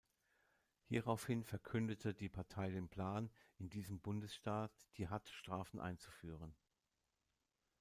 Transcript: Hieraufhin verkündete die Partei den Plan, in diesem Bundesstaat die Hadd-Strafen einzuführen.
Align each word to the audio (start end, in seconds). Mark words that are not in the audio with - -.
Hieraufhin 0.87 1.43
verkündete 1.43 2.15
die 2.15 2.27
Partei 2.27 2.71
den 2.71 2.89
Plan, 2.89 3.29
in 3.59 3.69
diesem 3.69 3.99
Bundesstaat 3.99 4.71
die 4.97 5.07
Hadd-Strafen 5.09 5.79
einzuführen. 5.79 6.55